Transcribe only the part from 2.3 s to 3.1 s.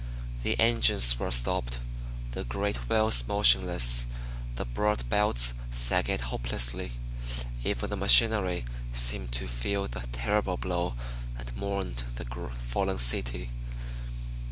the great